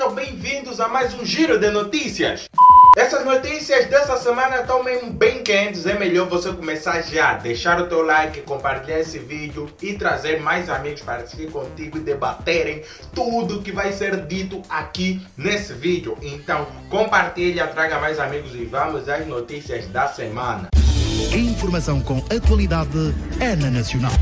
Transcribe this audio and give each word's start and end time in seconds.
Sejam 0.00 0.14
bem-vindos 0.14 0.80
a 0.80 0.88
mais 0.88 1.12
um 1.12 1.24
giro 1.24 1.58
de 1.58 1.70
notícias. 1.70 2.48
Essas 2.96 3.24
notícias 3.24 3.86
dessa 3.86 4.16
semana 4.16 4.62
estão 4.62 4.82
mesmo 4.82 5.12
bem 5.12 5.42
quentes, 5.42 5.84
é 5.84 5.98
melhor 5.98 6.26
você 6.26 6.50
começar 6.52 7.02
já, 7.02 7.34
deixar 7.34 7.80
o 7.80 7.86
teu 7.86 8.02
like, 8.02 8.40
compartilhar 8.42 9.00
esse 9.00 9.18
vídeo 9.18 9.68
e 9.82 9.92
trazer 9.92 10.40
mais 10.40 10.70
amigos 10.70 11.02
para 11.02 11.22
assistir 11.22 11.50
contigo 11.50 11.98
e 11.98 12.00
debaterem 12.00 12.82
tudo 13.14 13.60
que 13.60 13.72
vai 13.72 13.92
ser 13.92 14.26
dito 14.26 14.62
aqui 14.70 15.20
nesse 15.36 15.74
vídeo. 15.74 16.16
Então 16.22 16.66
compartilha, 16.88 17.66
traga 17.66 17.98
mais 17.98 18.18
amigos 18.18 18.54
e 18.54 18.64
vamos 18.64 19.08
às 19.08 19.26
notícias 19.26 19.86
da 19.88 20.08
semana. 20.08 20.70
Informação 21.32 22.00
com 22.00 22.24
atualidade 22.34 23.14
é 23.38 23.54
na 23.54 23.70
Nacional. 23.70 24.12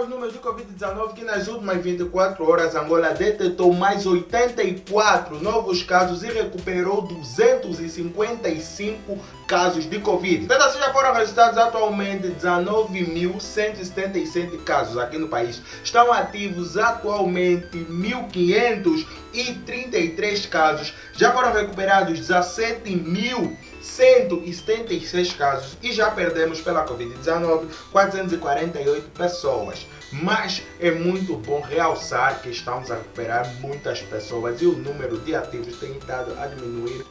Os 0.00 0.08
números 0.08 0.34
do 0.34 0.40
Covid-19 0.40 1.14
que 1.14 1.24
nas 1.24 1.48
últimas 1.48 1.82
24 1.82 2.48
horas 2.48 2.76
Angola 2.76 3.08
detectou 3.10 3.72
mais 3.72 4.06
84 4.06 5.42
novos 5.42 5.82
casos 5.82 6.22
e 6.22 6.28
recuperou 6.28 7.02
255 7.02 9.18
casos 9.46 9.88
de 9.88 9.98
Covid. 9.98 10.46
Tendo 10.46 10.62
assim 10.62 10.78
já 10.78 10.92
foram 10.92 11.14
registrados 11.14 11.56
atualmente 11.58 12.28
19.177 12.28 14.62
casos 14.62 14.98
aqui 14.98 15.18
no 15.18 15.26
país. 15.28 15.60
Estão 15.82 16.12
ativos 16.12 16.76
atualmente 16.76 17.78
1.533 17.78 20.48
casos. 20.48 20.94
Já 21.14 21.32
foram 21.32 21.52
recuperados 21.52 22.16
17 22.18 22.94
mil 22.94 23.56
176 23.80 25.32
casos 25.34 25.76
e 25.82 25.92
já 25.92 26.10
perdemos 26.10 26.60
pela 26.60 26.86
Covid-19 26.86 27.66
448 27.92 29.10
pessoas. 29.10 29.86
Mas 30.12 30.62
é 30.80 30.90
muito 30.90 31.36
bom 31.36 31.60
realçar 31.60 32.40
que 32.40 32.48
estamos 32.48 32.90
a 32.90 32.94
recuperar 32.94 33.52
muitas 33.60 34.00
pessoas 34.00 34.60
e 34.62 34.66
o 34.66 34.72
número 34.72 35.18
de 35.18 35.34
ativos 35.34 35.76
tem 35.78 35.92
estado 35.92 36.34
a 36.38 36.46
diminuir. 36.46 37.04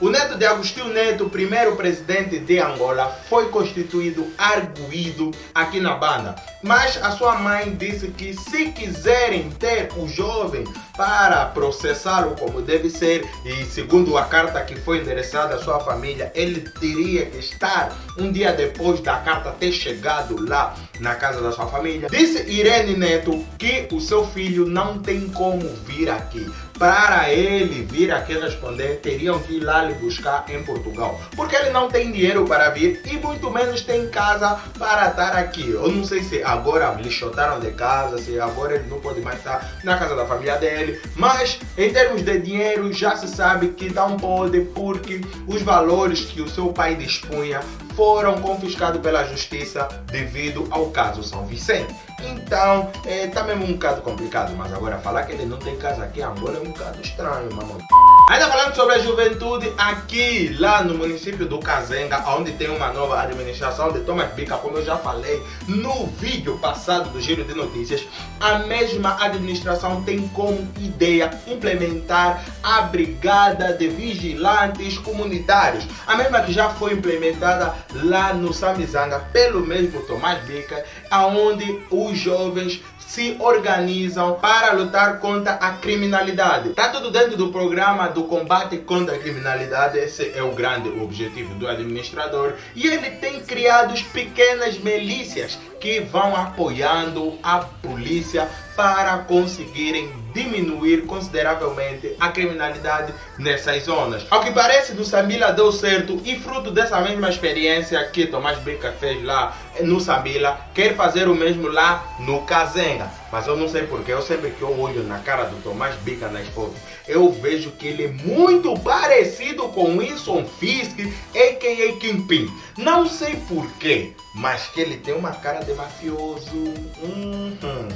O 0.00 0.10
neto 0.10 0.36
de 0.36 0.44
Agostinho 0.44 0.88
Neto, 0.88 1.28
primeiro 1.28 1.76
presidente 1.76 2.38
de 2.38 2.58
Angola, 2.58 3.08
foi 3.28 3.48
constituído 3.48 4.26
arguído 4.36 5.30
aqui 5.54 5.80
na 5.80 5.94
banda. 5.94 6.34
Mas 6.62 7.02
a 7.02 7.10
sua 7.12 7.36
mãe 7.36 7.74
disse 7.74 8.08
que 8.08 8.34
se 8.34 8.72
quiserem 8.72 9.50
ter 9.50 9.90
o 9.96 10.06
jovem 10.08 10.64
para 10.96 11.46
processá-lo 11.46 12.36
como 12.36 12.62
deve 12.62 12.90
ser, 12.90 13.24
e 13.44 13.64
segundo 13.64 14.16
a 14.16 14.24
carta 14.24 14.62
que 14.62 14.76
foi 14.76 14.98
endereçada 14.98 15.56
à 15.56 15.58
sua 15.58 15.80
família, 15.80 16.30
ele 16.34 16.60
teria 16.60 17.26
que 17.26 17.38
estar 17.38 17.92
um 18.18 18.30
dia 18.30 18.52
depois 18.52 19.00
da 19.00 19.16
carta 19.16 19.50
ter 19.52 19.72
chegado 19.72 20.48
lá 20.48 20.74
na 21.00 21.14
casa 21.14 21.40
da 21.40 21.52
sua 21.52 21.66
família. 21.66 22.08
Disse 22.08 22.48
Irene 22.48 22.96
Neto 22.96 23.44
que 23.58 23.88
o 23.92 24.00
seu 24.00 24.26
filho 24.26 24.66
não 24.66 24.98
tem 24.98 25.28
como 25.28 25.68
vir 25.84 26.08
aqui. 26.10 26.50
Para 26.78 27.30
ele 27.30 27.84
vir 27.84 28.12
aqui 28.12 28.34
responder, 28.34 28.98
teriam 29.00 29.38
que 29.38 29.58
ir 29.58 29.60
lá 29.60 29.84
lhe 29.84 29.94
buscar 29.94 30.44
em 30.48 30.60
Portugal. 30.64 31.20
Porque 31.36 31.54
ele 31.54 31.70
não 31.70 31.88
tem 31.88 32.10
dinheiro 32.10 32.44
para 32.44 32.70
vir 32.70 33.00
e 33.04 33.16
muito 33.16 33.48
menos 33.48 33.82
tem 33.82 34.08
casa 34.08 34.58
para 34.76 35.08
estar 35.08 35.36
aqui. 35.36 35.70
Eu 35.70 35.88
não 35.88 36.04
sei 36.04 36.22
se 36.24 36.42
agora 36.42 36.92
lhe 36.94 37.10
chotaram 37.10 37.60
de 37.60 37.70
casa, 37.70 38.18
se 38.18 38.40
agora 38.40 38.74
ele 38.74 38.88
não 38.88 38.98
pode 38.98 39.20
mais 39.20 39.38
estar 39.38 39.72
na 39.84 39.96
casa 39.96 40.16
da 40.16 40.26
família 40.26 40.56
dele. 40.56 40.83
Mas 41.16 41.58
em 41.76 41.92
termos 41.92 42.22
de 42.22 42.38
dinheiro 42.38 42.92
já 42.92 43.16
se 43.16 43.28
sabe 43.28 43.68
que 43.68 43.92
não 43.92 44.16
pode 44.16 44.60
porque 44.74 45.20
os 45.46 45.62
valores 45.62 46.20
que 46.20 46.40
o 46.40 46.48
seu 46.48 46.68
pai 46.68 46.94
dispunha 46.94 47.60
foram 47.94 48.40
confiscados 48.40 49.00
pela 49.00 49.24
justiça 49.24 49.88
devido 50.06 50.66
ao 50.70 50.90
caso 50.90 51.22
São 51.22 51.46
Vicente. 51.46 51.94
Então, 52.26 52.90
é, 53.04 53.26
tá 53.26 53.42
mesmo 53.42 53.64
um 53.64 53.72
bocado 53.72 54.00
complicado, 54.02 54.54
mas 54.56 54.72
agora 54.72 54.98
falar 54.98 55.24
que 55.24 55.32
ele 55.32 55.44
não 55.44 55.58
tem 55.58 55.76
casa 55.76 56.04
aqui 56.04 56.20
em 56.20 56.22
Angola 56.22 56.58
é 56.58 56.60
um 56.60 56.72
bocado 56.72 57.00
estranho, 57.00 57.52
mamãe. 57.52 57.84
Ainda 58.30 58.48
falando 58.48 58.74
sobre 58.74 58.94
a 58.94 58.98
juventude, 59.00 59.70
aqui 59.76 60.56
lá 60.58 60.82
no 60.82 60.94
município 60.94 61.44
do 61.44 61.58
Cazenga, 61.58 62.24
onde 62.30 62.52
tem 62.52 62.70
uma 62.70 62.90
nova 62.90 63.20
administração 63.20 63.92
de 63.92 64.00
Thomas 64.00 64.32
Bica, 64.32 64.56
como 64.56 64.78
eu 64.78 64.84
já 64.84 64.96
falei 64.96 65.42
no 65.68 66.06
vídeo 66.06 66.58
passado 66.58 67.10
do 67.10 67.20
Giro 67.20 67.44
de 67.44 67.54
Notícias, 67.54 68.06
a 68.40 68.60
mesma 68.60 69.22
administração 69.22 70.02
tem 70.04 70.26
como 70.28 70.66
ideia 70.80 71.30
implementar 71.46 72.42
a 72.62 72.80
Brigada 72.82 73.74
de 73.74 73.88
Vigilantes 73.88 74.96
Comunitários, 74.96 75.86
a 76.06 76.16
mesma 76.16 76.40
que 76.40 76.52
já 76.52 76.70
foi 76.70 76.94
implementada 76.94 77.74
lá 77.92 78.32
no 78.32 78.54
Samizanga 78.54 79.18
pelo 79.34 79.60
mesmo 79.60 80.00
Tomás 80.02 80.42
Bica, 80.44 80.82
aonde 81.14 81.80
os 81.90 82.18
jovens 82.18 82.82
se 82.98 83.36
organizam 83.38 84.34
para 84.40 84.72
lutar 84.72 85.20
contra 85.20 85.52
a 85.52 85.72
criminalidade. 85.74 86.70
Está 86.70 86.88
tudo 86.88 87.12
dentro 87.12 87.36
do 87.36 87.52
programa 87.52 88.08
do 88.08 88.24
combate 88.24 88.78
contra 88.78 89.14
a 89.14 89.18
criminalidade, 89.18 89.98
esse 89.98 90.32
é 90.34 90.42
o 90.42 90.52
grande 90.52 90.88
objetivo 90.88 91.54
do 91.54 91.68
administrador. 91.68 92.54
E 92.74 92.88
ele 92.88 93.10
tem 93.12 93.40
criado 93.40 93.94
pequenas 94.12 94.78
milícias 94.78 95.56
que 95.78 96.00
vão 96.00 96.34
apoiando 96.34 97.38
a 97.42 97.58
polícia 97.58 98.48
para 98.76 99.18
conseguirem 99.18 100.10
diminuir 100.34 101.06
consideravelmente 101.06 102.14
a 102.18 102.28
criminalidade 102.28 103.14
nessas 103.38 103.84
zonas. 103.84 104.26
Ao 104.30 104.40
que 104.40 104.50
parece, 104.50 104.92
do 104.92 105.04
Sambila 105.04 105.52
deu 105.52 105.70
certo 105.70 106.20
e 106.24 106.36
fruto 106.38 106.70
dessa 106.70 107.00
mesma 107.00 107.30
experiência 107.30 108.04
que 108.08 108.26
Tomás 108.26 108.58
Bica 108.58 108.92
fez 108.92 109.22
lá 109.24 109.56
no 109.82 110.00
Sambila, 110.00 110.58
quer 110.74 110.96
fazer 110.96 111.28
o 111.28 111.34
mesmo 111.34 111.68
lá 111.68 112.16
no 112.18 112.42
Kazenga. 112.42 113.10
Mas 113.30 113.46
eu 113.46 113.56
não 113.56 113.68
sei 113.68 113.84
porquê, 113.84 114.12
eu 114.12 114.22
sempre 114.22 114.50
que 114.50 114.62
eu 114.62 114.78
olho 114.80 115.02
na 115.04 115.18
cara 115.18 115.44
do 115.44 115.62
Tomás 115.62 115.94
Bica 115.96 116.28
nas 116.28 116.46
fotos, 116.48 116.76
eu 117.06 117.30
vejo 117.30 117.70
que 117.72 117.86
ele 117.86 118.04
é 118.04 118.08
muito 118.08 118.74
parecido 118.80 119.68
com 119.68 119.96
Wilson 119.96 120.44
Fisk, 120.58 120.98
a.k.a. 121.34 121.96
Kingpin. 121.98 122.48
Não 122.76 123.06
sei 123.06 123.36
porquê, 123.48 124.12
mas 124.34 124.66
que 124.68 124.80
ele 124.80 124.96
tem 124.96 125.14
uma 125.14 125.32
cara 125.32 125.60
de 125.64 125.72
mafioso. 125.74 126.56
Uhum. 127.02 127.88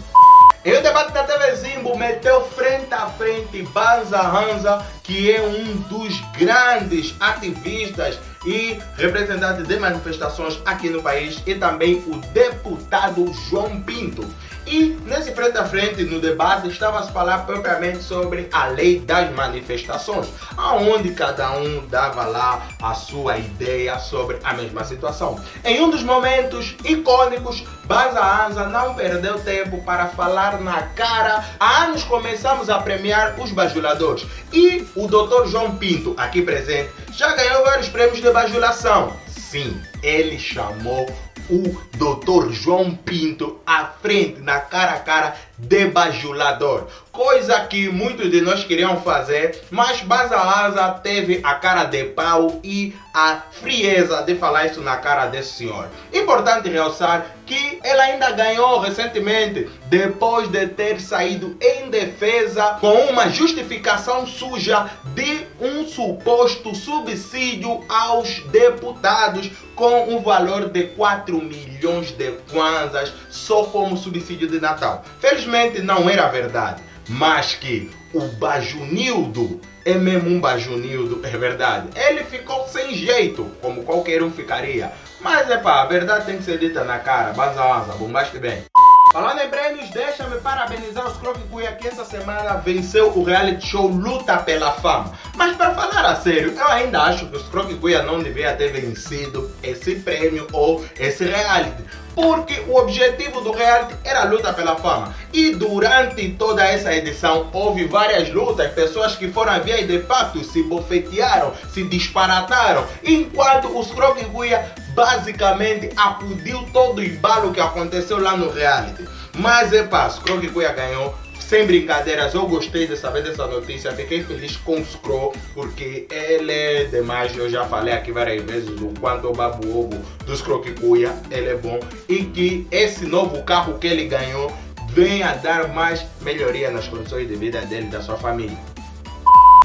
E 0.64 0.72
o 0.72 0.82
debate 0.82 1.12
da 1.12 1.22
TV 1.22 1.54
Zimbo 1.54 1.96
meteu 1.96 2.44
frente 2.48 2.92
a 2.92 3.06
frente 3.06 3.62
Banza 3.62 4.20
Hanza, 4.20 4.84
que 5.04 5.32
é 5.32 5.40
um 5.40 5.76
dos 5.82 6.20
grandes 6.36 7.14
ativistas 7.20 8.18
e 8.44 8.78
representantes 8.96 9.68
de 9.68 9.78
manifestações 9.78 10.60
aqui 10.66 10.90
no 10.90 11.00
país, 11.00 11.40
e 11.46 11.54
também 11.54 12.02
o 12.08 12.16
deputado 12.32 13.32
João 13.48 13.80
Pinto. 13.82 14.24
E 14.70 14.98
nesse 15.06 15.32
frente 15.32 15.56
a 15.56 15.64
frente, 15.64 16.04
no 16.04 16.20
debate, 16.20 16.68
estava 16.68 16.98
a 16.98 17.02
falar 17.02 17.46
propriamente 17.46 18.02
sobre 18.02 18.50
a 18.52 18.66
lei 18.66 19.00
das 19.00 19.34
manifestações, 19.34 20.28
aonde 20.58 21.12
cada 21.12 21.52
um 21.52 21.86
dava 21.86 22.26
lá 22.26 22.68
a 22.82 22.92
sua 22.92 23.38
ideia 23.38 23.98
sobre 23.98 24.36
a 24.44 24.52
mesma 24.52 24.84
situação. 24.84 25.40
Em 25.64 25.80
um 25.80 25.88
dos 25.88 26.02
momentos 26.02 26.76
icônicos, 26.84 27.64
Baza 27.84 28.20
Anza 28.20 28.66
não 28.66 28.92
perdeu 28.92 29.40
tempo 29.40 29.82
para 29.84 30.08
falar 30.08 30.60
na 30.60 30.82
cara. 30.88 31.42
Há 31.58 31.84
anos 31.84 32.04
começamos 32.04 32.68
a 32.68 32.78
premiar 32.78 33.40
os 33.40 33.50
bajuladores 33.50 34.26
e 34.52 34.86
o 34.94 35.06
Dr. 35.06 35.48
João 35.48 35.76
Pinto, 35.76 36.12
aqui 36.18 36.42
presente, 36.42 36.90
já 37.12 37.34
ganhou 37.34 37.64
vários 37.64 37.88
prêmios 37.88 38.20
de 38.20 38.30
bajulação. 38.30 39.16
Sim, 39.26 39.80
ele 40.02 40.38
chamou 40.38 41.06
o 41.48 41.62
Dr. 41.96 42.50
João 42.52 42.94
Pinto 42.94 43.58
à 43.66 43.84
frente, 43.86 44.40
na 44.40 44.60
cara 44.60 44.92
a 44.92 45.00
cara, 45.00 45.36
de 45.58 45.86
bajulador. 45.86 46.86
Coisa 47.10 47.58
que 47.60 47.88
muitos 47.88 48.30
de 48.30 48.40
nós 48.40 48.62
queriam 48.62 49.00
fazer, 49.00 49.60
mas 49.70 50.04
Asa 50.08 50.90
teve 51.02 51.40
a 51.42 51.54
cara 51.54 51.84
de 51.84 52.04
pau 52.04 52.60
e 52.62 52.94
a 53.12 53.42
frieza 53.50 54.22
de 54.22 54.36
falar 54.36 54.66
isso 54.66 54.80
na 54.80 54.96
cara 54.98 55.26
desse 55.26 55.54
senhor. 55.54 55.88
Importante 56.14 56.68
realçar 56.68 57.26
que 57.44 57.80
ela 57.82 58.04
ainda 58.04 58.30
ganhou 58.32 58.78
recentemente, 58.78 59.68
depois 59.86 60.48
de 60.48 60.68
ter 60.68 61.00
saído 61.00 61.56
em 61.60 61.90
defesa 61.90 62.76
com 62.80 62.94
uma 63.06 63.28
justificação 63.30 64.26
suja 64.26 64.88
de 65.14 65.46
um 65.60 65.88
suposto 65.88 66.74
subsídio 66.74 67.84
aos 67.88 68.40
deputados 68.44 69.50
com 69.74 70.14
um 70.14 70.20
valor 70.20 70.68
de 70.68 70.88
4 70.88 71.40
milhões 71.40 72.10
de 72.12 72.32
kwanzas 72.50 73.12
só 73.30 73.64
como 73.64 73.96
subsídio 73.96 74.48
de 74.48 74.60
Natal. 74.60 75.04
Felizmente 75.20 75.47
não 75.82 76.08
era 76.08 76.28
verdade, 76.28 76.82
mas 77.08 77.54
que 77.54 77.90
o 78.12 78.20
Bajunildo 78.20 79.60
é 79.84 79.94
mesmo 79.94 80.28
um 80.28 80.40
Bajunildo, 80.40 81.20
é 81.26 81.30
verdade. 81.30 81.88
Ele 81.96 82.24
ficou 82.24 82.66
sem 82.68 82.94
jeito, 82.94 83.50
como 83.60 83.82
qualquer 83.82 84.22
um 84.22 84.30
ficaria. 84.30 84.92
Mas 85.20 85.50
é 85.50 85.56
pá, 85.56 85.82
a 85.82 85.86
verdade 85.86 86.26
tem 86.26 86.36
que 86.36 86.44
ser 86.44 86.58
dita 86.58 86.84
na 86.84 86.98
cara. 86.98 87.32
Banza, 87.32 87.62
banza, 87.62 87.92
bombaste 87.94 88.38
bem. 88.38 88.64
Falando 89.12 89.40
em 89.40 89.48
prêmios, 89.48 89.88
deixa-me 89.88 90.36
parabenizar 90.40 91.06
os 91.06 91.16
Croque 91.16 91.40
Cuia 91.50 91.72
que 91.72 91.88
essa 91.88 92.04
semana 92.04 92.58
venceu 92.58 93.08
o 93.08 93.24
reality 93.24 93.66
show 93.66 93.86
Luta 93.86 94.36
pela 94.36 94.72
Fama. 94.72 95.12
Mas 95.34 95.56
para 95.56 95.74
falar 95.74 96.04
a 96.04 96.16
sério, 96.16 96.54
eu 96.54 96.68
ainda 96.68 97.02
acho 97.04 97.26
que 97.26 97.36
os 97.36 97.48
Croque 97.48 97.74
Cuia 97.76 98.02
não 98.02 98.22
devia 98.22 98.54
ter 98.54 98.70
vencido 98.70 99.50
esse 99.62 99.96
prêmio 99.96 100.46
ou 100.52 100.84
esse 100.98 101.24
reality. 101.24 101.82
Porque 102.18 102.58
o 102.66 102.74
objetivo 102.74 103.40
do 103.42 103.52
reality 103.52 103.94
era 104.02 104.22
a 104.22 104.24
luta 104.24 104.52
pela 104.52 104.74
fama. 104.74 105.14
E 105.32 105.50
durante 105.54 106.30
toda 106.30 106.66
essa 106.66 106.92
edição 106.92 107.48
houve 107.52 107.84
várias 107.84 108.28
lutas, 108.28 108.72
pessoas 108.72 109.14
que 109.14 109.28
foram 109.28 109.52
a 109.52 109.60
via 109.60 109.80
e 109.80 109.86
de 109.86 110.00
fato 110.00 110.42
se 110.42 110.64
bofetearam, 110.64 111.52
se 111.72 111.84
disparataram, 111.84 112.84
enquanto 113.04 113.68
os 113.78 113.92
Croque 113.92 114.24
Cuia 114.24 114.68
basicamente 114.94 115.90
acudiu 115.96 116.60
todo 116.72 116.98
o 116.98 117.04
embalo 117.04 117.52
que 117.52 117.60
aconteceu 117.60 118.18
lá 118.20 118.36
no 118.36 118.50
reality. 118.50 119.06
Mas 119.36 119.72
é 119.72 119.84
pá, 119.84 120.10
Scrog 120.10 120.44
Cuia 120.48 120.72
ganhou. 120.72 121.14
Sem 121.48 121.64
brincadeiras, 121.64 122.34
eu 122.34 122.46
gostei 122.46 122.86
de 122.86 122.94
saber 122.94 123.22
dessa 123.22 123.46
notícia, 123.46 123.90
fiquei 123.92 124.22
feliz 124.22 124.58
com 124.58 124.78
o 124.78 124.84
Scro, 124.84 125.32
porque 125.54 126.06
ele 126.10 126.52
é 126.52 126.84
demais, 126.84 127.34
eu 127.34 127.48
já 127.48 127.64
falei 127.64 127.94
aqui 127.94 128.12
várias 128.12 128.44
vezes 128.44 128.78
o 128.78 128.92
quanto 129.00 129.28
o 129.28 129.32
babu 129.32 129.66
ovo 129.66 129.98
dos 130.26 130.42
Croquicuia, 130.42 131.10
ele 131.30 131.48
é 131.48 131.56
bom, 131.56 131.80
e 132.06 132.24
que 132.24 132.66
esse 132.70 133.06
novo 133.06 133.42
carro 133.44 133.78
que 133.78 133.86
ele 133.86 134.04
ganhou 134.04 134.52
venha 134.90 135.32
dar 135.36 135.68
mais 135.68 136.04
melhoria 136.20 136.70
nas 136.70 136.86
condições 136.86 137.26
de 137.26 137.36
vida 137.36 137.62
dele 137.62 137.86
e 137.86 137.90
da 137.92 138.02
sua 138.02 138.18
família. 138.18 138.58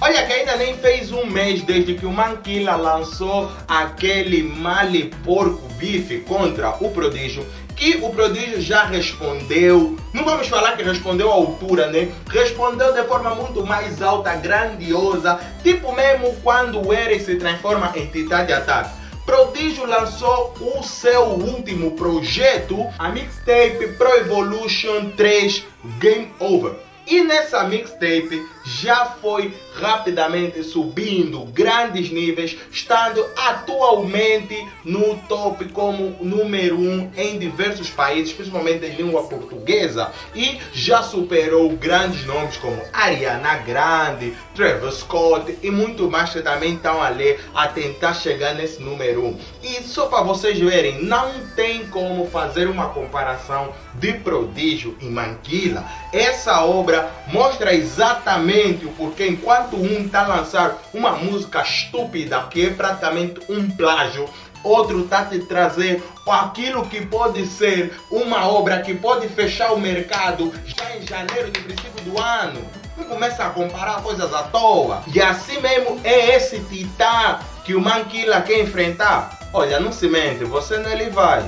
Olha 0.02 0.26
que 0.26 0.32
ainda 0.32 0.56
nem 0.56 0.78
fez 0.78 1.12
um 1.12 1.26
mês 1.26 1.64
desde 1.64 1.96
que 1.96 2.06
o 2.06 2.12
Manquila 2.12 2.78
lançou 2.78 3.52
aquele 3.68 4.42
male 4.42 5.14
porco 5.24 5.68
bife 5.78 6.20
contra 6.20 6.70
o 6.82 6.92
prodígio 6.92 7.46
que 7.84 7.98
o 8.02 8.10
prodígio 8.12 8.62
já 8.62 8.86
respondeu, 8.86 9.98
não 10.14 10.24
vamos 10.24 10.48
falar 10.48 10.78
que 10.78 10.84
respondeu 10.84 11.30
à 11.30 11.34
altura, 11.34 11.88
né? 11.88 12.10
Respondeu 12.30 12.94
de 12.94 13.04
forma 13.04 13.36
muito 13.36 13.66
mais 13.66 14.02
alta, 14.02 14.34
grandiosa, 14.36 15.38
tipo 15.62 15.92
mesmo 15.92 16.34
quando 16.42 16.82
o 16.82 16.94
Eric 16.94 17.26
se 17.26 17.36
transforma 17.36 17.92
em 17.94 18.06
Titã 18.06 18.46
de 18.46 18.54
Ataque. 18.54 18.96
Prodígio 19.26 19.86
lançou 19.86 20.54
o 20.62 20.82
seu 20.82 21.24
último 21.24 21.92
projeto, 21.92 22.86
a 22.98 23.10
mixtape 23.10 23.86
Pro 23.98 24.16
Evolution 24.16 25.10
3 25.18 25.66
Game 26.00 26.32
Over. 26.40 26.72
E 27.06 27.22
nessa 27.22 27.66
mixtape 27.66 28.42
já 28.64 29.06
foi 29.06 29.54
rapidamente 29.76 30.64
subindo 30.64 31.46
grandes 31.46 32.12
níveis, 32.12 32.58
estando 32.72 33.26
atualmente 33.36 34.66
no 34.84 35.18
top 35.28 35.66
como 35.70 36.16
número 36.22 36.78
um 36.78 37.12
em 37.18 37.38
diversos 37.38 37.90
países, 37.90 38.34
principalmente 38.34 38.86
em 38.86 38.96
língua 38.96 39.24
portuguesa, 39.24 40.12
e 40.34 40.60
já 40.72 41.02
superou 41.02 41.70
grandes 41.72 42.26
nomes 42.26 42.58
como 42.58 42.82
Ariana 42.94 43.56
Grande, 43.58 44.36
Travis 44.56 44.96
Scott 44.96 45.58
e 45.62 45.70
muito 45.70 46.10
mais 46.10 46.30
que 46.30 46.42
também 46.42 46.76
estão 46.76 47.02
ali 47.02 47.38
a 47.54 47.68
tentar 47.68 48.14
chegar 48.14 48.54
nesse 48.54 48.82
número 48.82 49.26
um. 49.26 49.38
E 49.62 49.84
só 49.84 50.06
para 50.06 50.24
vocês 50.24 50.58
verem, 50.60 51.04
não 51.04 51.32
tem 51.56 51.88
como 51.88 52.28
fazer 52.28 52.68
uma 52.68 52.90
comparação 52.90 53.74
de 53.96 54.14
Prodígio 54.14 54.96
e 55.02 55.06
Manquila. 55.06 55.84
Essa 56.12 56.64
obra 56.64 57.12
mostra 57.28 57.74
exatamente 57.74 58.53
o 58.84 58.92
porquê, 58.96 59.28
enquanto 59.28 59.76
um 59.76 60.06
está 60.06 60.26
a 60.26 60.28
lançar 60.28 60.78
uma 60.94 61.12
música 61.12 61.62
estúpida, 61.62 62.44
que 62.52 62.68
é 62.68 62.70
praticamente 62.70 63.42
um 63.50 63.68
plágio, 63.72 64.30
outro 64.64 65.02
está 65.02 65.26
te 65.26 65.40
trazer 65.40 66.04
aquilo 66.28 66.86
que 66.86 67.04
pode 67.06 67.46
ser 67.48 67.94
uma 68.12 68.48
obra 68.48 68.82
que 68.82 68.94
pode 68.94 69.28
fechar 69.30 69.74
o 69.74 69.80
mercado 69.80 70.54
já 70.66 70.96
em 70.96 71.06
janeiro 71.06 71.50
de 71.52 71.62
princípio 71.62 72.04
do 72.06 72.22
ano. 72.22 72.62
Não 72.96 73.06
começa 73.06 73.44
a 73.44 73.50
comparar 73.50 74.04
coisas 74.04 74.32
à 74.32 74.44
toa. 74.44 75.02
E 75.12 75.20
assim 75.20 75.60
mesmo 75.60 76.00
é 76.04 76.36
esse 76.36 76.60
titã 76.60 77.40
que 77.66 77.74
o 77.74 77.82
Manquila 77.82 78.42
quer 78.42 78.62
enfrentar. 78.62 79.40
Olha, 79.52 79.80
não 79.80 79.92
se 79.92 80.08
mente, 80.08 80.44
você 80.44 80.78
não 80.78 80.92
ele 80.92 81.10
vai. 81.10 81.44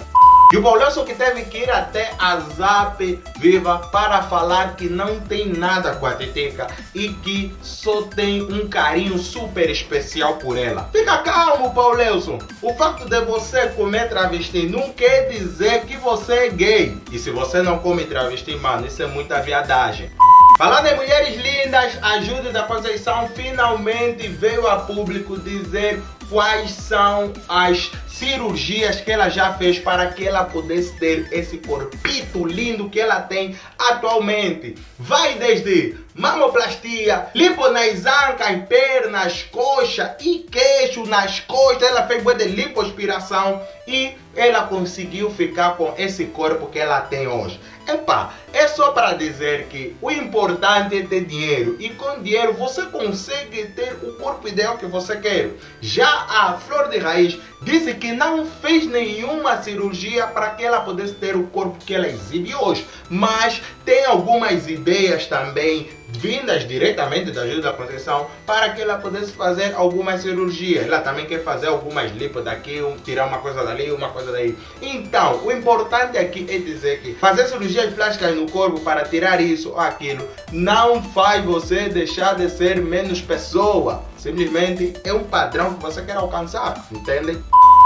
E 0.54 0.58
o 0.58 0.62
Paulão 0.62 0.86
que 1.04 1.16
teve 1.16 1.44
que 1.46 1.58
ir 1.58 1.72
até 1.72 2.14
a 2.20 2.38
Zap 2.38 3.24
Viva 3.40 3.80
para 3.92 4.22
falar 4.24 4.76
que 4.76 4.88
não 4.88 5.20
tem 5.20 5.48
nada 5.48 5.96
com 5.96 6.06
a 6.06 6.14
Teteca 6.14 6.68
e 6.94 7.10
que 7.10 7.54
só 7.62 8.04
tem 8.04 8.44
um 8.44 8.68
carinho 8.68 9.18
super 9.18 9.70
especial 9.70 10.36
por 10.36 10.58
ela. 10.58 10.88
Fica 10.92 11.18
calmo, 11.20 11.74
Paulelson. 11.74 12.40
O 12.62 12.74
fato 12.76 13.10
de 13.10 13.22
você 13.22 13.68
comer 13.70 14.08
travesti 14.08 14.68
não 14.68 14.94
quer 14.94 15.30
dizer 15.30 15.86
que 15.86 15.98
você 15.98 16.34
é 16.34 16.50
gay. 16.50 16.98
E 17.12 17.18
se 17.18 17.32
você 17.32 17.62
não 17.62 17.80
come 17.80 18.06
travesti, 18.06 18.56
mano, 18.56 18.86
isso 18.86 19.02
é 19.02 19.08
muita 19.08 19.42
viadagem. 19.42 20.12
Falando 20.58 20.88
em 20.88 20.96
mulheres 20.96 21.36
lindas, 21.36 21.98
a 22.02 22.22
Júlia 22.22 22.52
da 22.52 22.64
Conceição 22.64 23.28
finalmente 23.36 24.30
veio 24.30 24.66
a 24.68 24.78
público 24.78 25.38
dizer 25.38 26.02
quais 26.30 26.72
são 26.72 27.34
as 27.48 27.92
cirurgias 28.08 29.02
que 29.02 29.12
ela 29.12 29.30
já 29.30 29.54
fez 29.54 29.78
para 29.78 30.08
que 30.08 30.26
ela 30.26 30.46
pudesse 30.46 30.94
ter 30.98 31.28
esse 31.32 31.58
corpito 31.58 32.46
lindo 32.46 32.90
que 32.90 33.00
ela 33.00 33.22
tem 33.22 33.58
atualmente. 33.78 34.76
Vai 34.98 35.36
desde 35.36 35.98
mamoplastia, 36.14 37.28
lipo 37.36 37.68
nas 37.70 38.06
ancas, 38.06 38.64
pernas, 38.70 39.44
coxa 39.52 40.16
e 40.22 40.46
queixo 40.50 41.06
nas 41.06 41.42
costas. 41.42 41.90
Ela 41.90 42.08
fez 42.08 42.24
boa 42.24 42.36
de 42.36 42.46
lipoaspiração 42.46 43.62
e 43.88 44.14
ela 44.36 44.64
conseguiu 44.64 45.30
ficar 45.32 45.76
com 45.76 45.94
esse 45.98 46.26
corpo 46.26 46.68
que 46.68 46.80
ela 46.80 47.02
tem 47.02 47.28
hoje. 47.28 47.60
Epá, 47.88 48.34
é 48.56 48.70
só 48.70 48.94
para 48.94 49.12
dizer 49.14 49.66
que 49.66 49.94
o 50.02 50.10
importante 50.10 50.98
é 50.98 51.04
ter 51.04 51.26
dinheiro 51.26 51.76
e 51.78 51.90
com 51.90 52.24
dinheiro 52.24 52.54
você 52.54 52.84
consegue 52.84 53.66
ter 53.68 53.98
o 54.02 54.14
corpo 54.14 54.48
ideal 54.48 54.78
que 54.78 54.86
você 54.86 55.18
quer. 55.18 55.50
Já 55.82 56.08
a 56.08 56.54
Flor 56.54 56.88
de 56.88 56.98
Raiz 56.98 57.38
disse 57.62 57.94
que 57.96 58.14
não 58.14 58.46
fez 58.46 58.88
nenhuma 58.88 59.62
cirurgia 59.62 60.26
para 60.28 60.52
que 60.52 60.64
ela 60.64 60.80
pudesse 60.82 61.16
ter 61.16 61.36
o 61.36 61.48
corpo 61.48 61.84
que 61.86 61.94
ela 61.94 62.08
exibe 62.08 62.56
hoje, 62.56 62.88
mas 63.10 63.62
tem 63.84 64.06
algumas 64.06 64.70
ideias 64.70 65.28
também 65.28 65.90
vindas 66.08 66.68
diretamente 66.68 67.32
da 67.32 67.42
ajuda 67.42 67.62
da 67.62 67.74
proteção 67.74 68.28
para 68.46 68.70
que 68.70 68.82
ela 68.82 68.98
pudesse 68.98 69.32
fazer 69.32 69.74
algumas 69.76 70.22
cirurgias. 70.22 70.86
Ela 70.86 71.02
também 71.02 71.26
quer 71.26 71.44
fazer 71.44 71.68
algumas 71.68 72.12
lipo 72.12 72.42
daqui, 72.42 72.82
tirar 73.04 73.26
uma 73.26 73.40
coisa 73.40 73.64
dali, 73.64 73.92
uma 73.92 74.10
coisa 74.10 74.32
daí. 74.32 74.56
Então, 74.82 75.42
o 75.44 75.52
importante 75.52 76.18
aqui 76.18 76.46
é 76.50 76.58
dizer 76.58 77.02
que 77.02 77.14
fazer 77.16 77.48
cirurgias 77.48 77.94
plásticas 77.94 78.36
no 78.36 78.45
corpo 78.48 78.80
para 78.80 79.04
tirar 79.06 79.42
isso 79.42 79.70
ou 79.70 79.80
aquilo 79.80 80.28
não 80.52 81.02
faz 81.02 81.44
você 81.44 81.90
deixar 81.90 82.36
de 82.36 82.50
ser 82.50 82.82
menos 82.82 83.22
pessoa. 83.22 84.04
Simplesmente 84.18 84.94
é 85.04 85.14
um 85.14 85.24
padrão 85.24 85.76
que 85.76 85.82
você 85.82 86.02
quer 86.02 86.18
alcançar, 86.18 86.86
entende? 86.92 87.38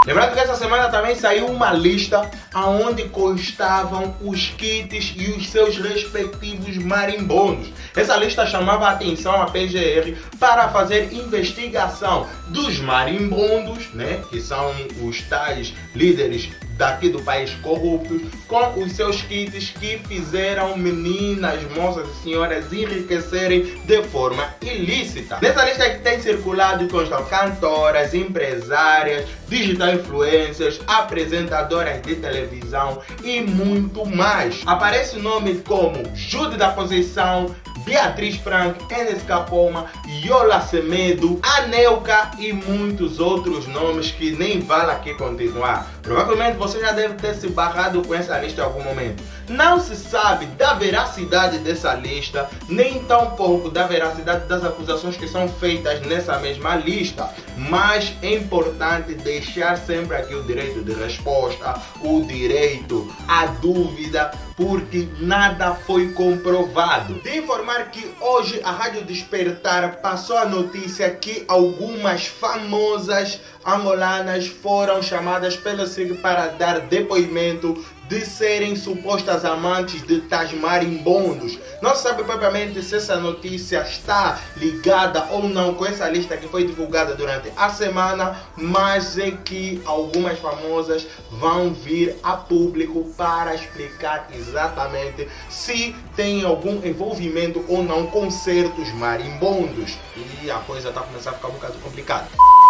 Lembrando 0.06 0.34
que 0.34 0.39
essa 0.39 0.56
semana 0.56 0.88
também 0.89 1.13
saiu 1.13 1.48
uma 1.48 1.74
lista 1.74 2.32
aonde 2.54 3.04
constavam 3.10 4.16
os 4.22 4.48
kits 4.50 5.13
e 5.18 5.32
os 5.32 5.50
seus 5.50 5.78
respectivos 5.78 6.78
marimbondos. 6.78 7.70
Essa 7.96 8.16
lista 8.16 8.46
chamava 8.46 8.88
a 8.88 8.92
atenção 8.92 9.42
à 9.42 9.48
PGR 9.48 10.16
para 10.39 10.70
fazer 10.70 11.13
investigação 11.13 12.25
dos 12.48 12.80
marimbondos, 12.80 13.94
né, 13.94 14.22
que 14.30 14.39
são 14.39 14.74
os 15.04 15.22
tais 15.24 15.74
líderes 15.94 16.50
daqui 16.80 17.10
do 17.10 17.22
país 17.22 17.54
corruptos, 17.62 18.22
com 18.48 18.80
os 18.82 18.94
seus 18.94 19.22
kits 19.22 19.72
que 19.78 20.00
fizeram 20.08 20.78
meninas, 20.78 21.62
moças 21.76 22.08
e 22.08 22.24
senhoras 22.24 22.72
enriquecerem 22.72 23.82
de 23.86 24.02
forma 24.04 24.56
ilícita. 24.62 25.40
Nessa 25.42 25.66
lista 25.66 25.90
que 25.90 26.00
tem 26.00 26.22
circulado 26.22 26.88
constam 26.88 27.24
cantoras, 27.26 28.14
empresárias, 28.14 29.28
digital 29.50 29.94
influencers, 29.94 30.80
apresentadoras 30.88 32.02
de 32.02 32.16
televisão 32.16 33.02
e 33.24 33.42
muito 33.42 34.06
mais. 34.06 34.64
Aparece 34.66 35.20
nome 35.20 35.56
como 35.68 36.02
Jude 36.16 36.56
da 36.56 36.70
Posição, 36.70 37.54
Beatriz 37.89 38.36
Frank, 38.36 38.86
Enes 38.93 39.24
Capoma, 39.24 39.88
Yola 40.08 40.62
Semedo, 40.62 41.39
Anelka 41.41 42.29
e 42.38 42.53
muitos 42.53 43.19
outros 43.19 43.65
nomes 43.65 44.12
que 44.12 44.29
nem 44.29 44.60
vale 44.60 44.91
aqui 44.91 45.15
continuar. 45.15 45.89
Provavelmente 46.03 46.55
você 46.55 46.79
já 46.79 46.91
deve 46.91 47.15
ter 47.15 47.34
se 47.34 47.48
barrado 47.50 48.03
com 48.03 48.13
essa 48.13 48.38
lista 48.38 48.62
em 48.62 48.63
algum 48.63 48.84
momento. 48.84 49.24
Não 49.50 49.79
se 49.79 49.96
sabe 49.96 50.46
da 50.46 50.75
veracidade 50.75 51.58
dessa 51.58 51.96
lista, 51.96 52.48
nem 52.67 53.03
tão 53.05 53.31
pouco 53.31 53.72
da 53.72 53.88
veracidade 53.88 54.48
das 54.48 54.63
acusações 54.63 55.17
que 55.17 55.27
são 55.27 55.50
feitas 55.50 56.00
nessa 56.01 56.38
mesma 56.38 56.75
lista. 56.75 57.27
Mas 57.58 58.13
é 58.22 58.36
importante 58.36 59.15
deixar 59.15 59.75
sempre 59.77 60.15
aqui 60.15 60.36
o 60.36 60.43
direito 60.43 60.84
de 60.84 60.93
resposta, 60.93 61.74
o 62.01 62.22
direito 62.22 63.12
à 63.27 63.48
dúvida, 63.48 64.29
porque 64.60 65.08
nada 65.22 65.74
foi 65.74 66.12
comprovado. 66.12 67.13
De 67.22 67.38
informar 67.38 67.92
que 67.92 68.06
hoje 68.20 68.60
a 68.62 68.72
Rádio 68.72 69.06
Despertar 69.06 70.01
passou 70.01 70.38
a 70.38 70.44
notícia 70.44 71.10
que 71.10 71.46
algumas 71.48 72.25
famosas 72.25 73.39
angolanas 73.66 74.48
foram 74.48 75.01
chamadas 75.01 75.56
pelo 75.56 75.88
SIG 75.88 76.16
para 76.16 76.48
dar 76.48 76.82
depoimento 76.82 77.82
de 78.10 78.25
serem 78.25 78.75
supostas 78.75 79.46
amantes 79.46 80.01
de 80.01 80.22
tais 80.22 80.51
marimbondos. 80.51 81.60
Não 81.80 81.96
se 81.96 82.01
sabe 82.01 82.24
propriamente 82.24 82.82
se 82.82 82.96
essa 82.96 83.18
notícia 83.18 83.82
está 83.84 84.39
ligada 84.58 85.28
ou 85.30 85.48
não 85.48 85.75
com 85.75 85.86
essa 85.86 86.10
lista 86.10 86.36
que 86.36 86.48
foi 86.48 86.66
divulgada 86.66 87.13
durante 87.13 87.54
a 87.56 87.70
semana, 87.70 88.36
mas 88.58 89.18
é 89.20 89.30
que 89.30 89.80
algumas 89.86 90.39
famosas 90.39 91.06
vão 91.30 91.72
vir 91.72 92.16
a 92.24 92.36
público 92.36 93.06
para 93.16 93.54
explicar 93.54 94.28
exatamente 94.34 95.28
se 95.48 95.96
tem 96.16 96.44
algum 96.44 96.84
envolvimento 96.84 97.63
ou 97.68 97.84
não 97.84 98.08
com 98.08 98.32
certos 98.32 98.92
marimbondos. 98.94 99.98
E 100.42 100.50
a 100.50 100.58
coisa 100.58 100.89
está 100.89 101.01
começando 101.01 101.36
a 101.36 101.38
ficar 101.38 101.48
um 101.50 101.54
bocado 101.54 101.78
complicada. 101.78 102.28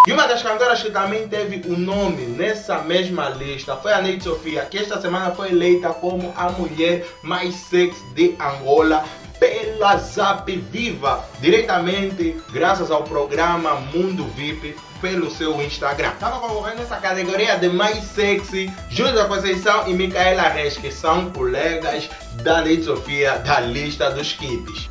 E 0.07 0.11
uma 0.11 0.27
das 0.27 0.41
cantoras 0.41 0.81
que 0.81 0.89
também 0.89 1.27
teve 1.27 1.67
o 1.69 1.73
um 1.73 1.77
nome 1.77 2.25
nessa 2.25 2.79
mesma 2.79 3.29
lista 3.29 3.75
foi 3.75 3.93
a 3.93 4.01
Neide 4.01 4.23
Sofia, 4.23 4.65
que 4.65 4.77
esta 4.77 4.99
semana 4.99 5.31
foi 5.31 5.49
eleita 5.49 5.89
como 5.89 6.33
a 6.35 6.49
mulher 6.51 7.05
mais 7.21 7.53
sexy 7.55 8.01
de 8.13 8.35
Angola 8.39 9.03
pela 9.39 9.97
Zap 9.97 10.51
Viva, 10.51 11.23
diretamente 11.39 12.35
graças 12.51 12.91
ao 12.91 13.03
programa 13.03 13.75
Mundo 13.75 14.25
VIP 14.35 14.75
pelo 15.01 15.29
seu 15.29 15.61
Instagram. 15.61 16.09
Estava 16.09 16.39
concorrendo 16.39 16.79
nessa 16.79 16.97
categoria 16.97 17.57
de 17.57 17.69
mais 17.69 18.03
sexy, 18.03 18.71
Júlia 18.89 19.25
Conceição 19.25 19.87
e 19.87 19.93
Micaela 19.93 20.49
Reis, 20.49 20.77
que 20.77 20.91
são 20.91 21.29
colegas 21.31 22.09
da 22.43 22.61
Neide 22.61 22.83
Sofia 22.83 23.37
da 23.39 23.59
lista 23.59 24.09
dos 24.11 24.33
kits. 24.33 24.89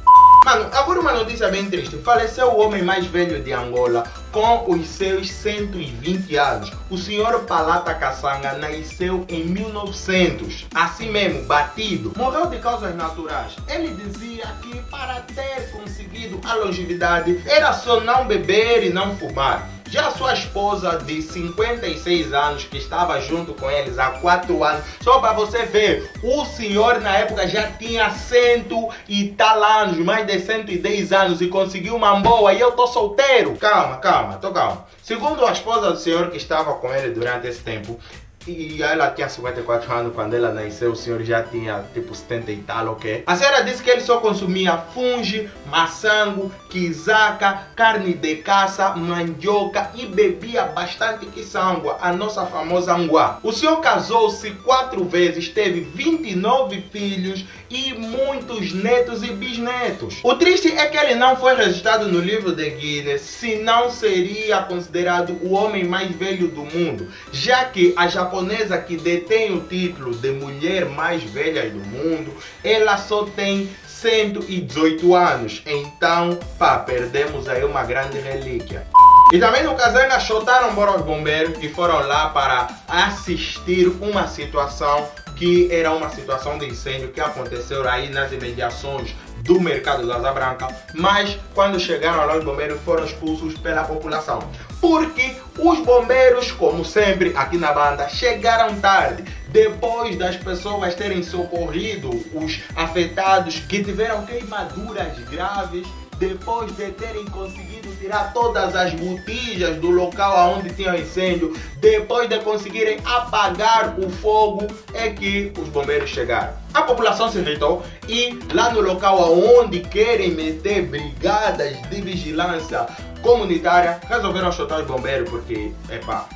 Mano, 0.48 0.70
agora 0.72 0.98
uma 0.98 1.12
notícia 1.12 1.50
bem 1.50 1.68
triste. 1.68 1.98
Faleceu 1.98 2.46
o 2.46 2.60
homem 2.60 2.82
mais 2.82 3.04
velho 3.04 3.42
de 3.42 3.52
Angola 3.52 4.04
com 4.32 4.70
os 4.70 4.88
seus 4.88 5.30
120 5.30 6.36
anos. 6.36 6.72
O 6.88 6.96
senhor 6.96 7.40
Palata 7.40 7.92
Kassanga 7.94 8.54
nasceu 8.54 9.26
em 9.28 9.44
1900. 9.44 10.66
Assim 10.74 11.10
mesmo, 11.10 11.42
batido. 11.42 12.14
Morreu 12.16 12.46
de 12.46 12.56
causas 12.60 12.94
naturais. 12.94 13.56
Ele 13.68 13.88
dizia 13.88 14.46
que 14.62 14.74
para 14.90 15.20
ter 15.20 15.70
conseguido 15.70 16.40
a 16.42 16.54
longevidade 16.54 17.42
era 17.46 17.74
só 17.74 18.00
não 18.00 18.26
beber 18.26 18.84
e 18.84 18.88
não 18.88 19.18
fumar. 19.18 19.68
Já 19.90 20.10
sua 20.10 20.34
esposa 20.34 20.98
de 20.98 21.22
56 21.22 22.34
anos, 22.34 22.64
que 22.64 22.76
estava 22.76 23.18
junto 23.22 23.54
com 23.54 23.70
eles 23.70 23.98
há 23.98 24.10
4 24.10 24.62
anos, 24.62 24.84
só 25.00 25.18
para 25.18 25.32
você 25.32 25.64
ver, 25.64 26.12
o 26.22 26.44
senhor 26.44 27.00
na 27.00 27.16
época 27.16 27.48
já 27.48 27.72
tinha 27.72 28.10
cento 28.10 28.90
e 29.08 29.28
tal 29.28 29.64
anos, 29.64 29.96
mais 29.98 30.26
de 30.26 30.38
110 30.40 31.10
anos, 31.12 31.40
e 31.40 31.48
conseguiu 31.48 31.96
uma 31.96 32.16
boa 32.16 32.52
e 32.52 32.60
eu 32.60 32.72
tô 32.72 32.86
solteiro. 32.86 33.56
Calma, 33.56 33.96
calma, 33.96 34.36
tô 34.36 34.50
calma. 34.50 34.86
Segundo 35.02 35.46
a 35.46 35.52
esposa 35.52 35.90
do 35.90 35.98
senhor 35.98 36.30
que 36.30 36.36
estava 36.36 36.74
com 36.74 36.92
ele 36.94 37.14
durante 37.14 37.46
esse 37.46 37.60
tempo, 37.60 37.98
e 38.46 38.82
ela 38.82 39.10
tinha 39.10 39.28
54 39.28 39.92
anos 39.92 40.14
quando 40.14 40.34
ela 40.34 40.52
nasceu, 40.52 40.92
o 40.92 40.96
senhor 40.96 41.22
já 41.22 41.42
tinha 41.42 41.84
tipo 41.92 42.14
70 42.14 42.52
e 42.52 42.56
tal, 42.58 42.88
ok? 42.88 43.24
A 43.26 43.36
senhora 43.36 43.62
disse 43.62 43.82
que 43.82 43.90
ele 43.90 44.00
só 44.00 44.18
consumia 44.18 44.78
funge, 44.78 45.50
maçango, 45.66 46.52
quizaca, 46.70 47.68
carne 47.74 48.14
de 48.14 48.36
caça, 48.36 48.94
mandioca 48.96 49.90
e 49.94 50.06
bebia 50.06 50.64
bastante 50.64 51.26
quiçangua, 51.26 51.98
a 52.00 52.12
nossa 52.12 52.46
famosa 52.46 52.94
anguá. 52.94 53.38
O 53.42 53.52
senhor 53.52 53.80
casou-se 53.80 54.50
quatro 54.64 55.04
vezes, 55.04 55.48
teve 55.48 55.80
29 55.80 56.82
filhos 56.92 57.44
e 57.70 57.92
muitos 57.92 58.72
netos 58.72 59.22
e 59.22 59.28
bisnetos. 59.28 60.20
O 60.22 60.34
triste 60.34 60.68
é 60.72 60.86
que 60.86 60.96
ele 60.96 61.14
não 61.14 61.36
foi 61.36 61.54
registrado 61.54 62.08
no 62.08 62.18
livro 62.18 62.54
de 62.54 62.70
Guinness, 62.70 63.22
senão 63.22 63.90
seria 63.90 64.62
considerado 64.62 65.38
o 65.42 65.52
homem 65.52 65.84
mais 65.84 66.10
velho 66.10 66.48
do 66.48 66.64
mundo, 66.64 67.08
já 67.30 67.64
que 67.66 67.92
a 67.96 68.08
japonesa 68.28 68.76
que 68.76 68.96
detém 68.96 69.56
o 69.56 69.60
título 69.60 70.14
de 70.14 70.30
mulher 70.30 70.84
mais 70.84 71.22
velha 71.22 71.70
do 71.70 71.78
mundo, 71.78 72.34
ela 72.62 72.98
só 72.98 73.24
tem 73.24 73.70
118 73.86 75.14
anos. 75.14 75.62
Então, 75.66 76.38
pá, 76.58 76.78
perdemos 76.78 77.48
aí 77.48 77.64
uma 77.64 77.84
grande 77.84 78.18
relíquia. 78.18 78.86
E 79.32 79.38
também 79.38 79.62
no 79.62 79.74
Kazanga 79.74 80.20
chotaram 80.20 80.74
para 80.74 80.96
os 80.96 81.02
bombeiros 81.02 81.56
que 81.56 81.68
foram 81.70 82.06
lá 82.06 82.28
para 82.28 82.68
assistir 82.86 83.88
uma 84.00 84.26
situação 84.26 85.08
que 85.36 85.72
era 85.72 85.92
uma 85.92 86.10
situação 86.10 86.58
de 86.58 86.66
incêndio 86.66 87.08
que 87.08 87.20
aconteceu 87.20 87.88
aí 87.88 88.10
nas 88.10 88.32
imediações 88.32 89.14
do 89.42 89.60
mercado 89.60 90.06
da 90.06 90.16
Asa 90.16 90.32
Branca, 90.32 90.68
mas 90.94 91.38
quando 91.54 91.78
chegaram 91.78 92.26
lá 92.26 92.36
os 92.36 92.44
bombeiros 92.44 92.80
foram 92.80 93.04
expulsos 93.04 93.56
pela 93.58 93.84
população. 93.84 94.40
Porque 94.80 95.34
os 95.58 95.80
bombeiros, 95.80 96.52
como 96.52 96.84
sempre 96.84 97.32
aqui 97.36 97.58
na 97.58 97.72
banda, 97.72 98.08
chegaram 98.08 98.78
tarde. 98.80 99.24
Depois 99.48 100.16
das 100.16 100.36
pessoas 100.36 100.94
terem 100.94 101.22
socorrido 101.22 102.10
os 102.34 102.60
afetados 102.76 103.58
que 103.60 103.82
tiveram 103.82 104.24
queimaduras 104.24 105.18
graves, 105.30 105.86
depois 106.18 106.74
de 106.76 106.90
terem 106.92 107.24
conseguido 107.26 107.88
tirar 108.00 108.32
todas 108.32 108.74
as 108.74 108.92
botijas 108.92 109.76
do 109.76 109.90
local 109.90 110.58
onde 110.58 110.74
tinha 110.74 110.96
incêndio, 110.96 111.56
depois 111.76 112.28
de 112.28 112.38
conseguirem 112.40 112.98
apagar 113.04 113.98
o 113.98 114.10
fogo, 114.10 114.66
é 114.92 115.10
que 115.10 115.52
os 115.58 115.68
bombeiros 115.68 116.10
chegaram. 116.10 116.52
A 116.74 116.82
população 116.82 117.30
se 117.30 117.38
irritou 117.38 117.82
e 118.08 118.38
lá 118.52 118.70
no 118.70 118.80
local 118.80 119.32
onde 119.32 119.80
querem 119.80 120.32
meter 120.32 120.82
brigadas 120.82 121.80
de 121.88 122.00
vigilância 122.00 122.86
comunitária, 123.22 124.00
resolveram 124.08 124.52
chutar 124.52 124.80
os 124.80 124.86
bombeiros 124.86 125.28
porque, 125.28 125.72
epá. 125.90 126.26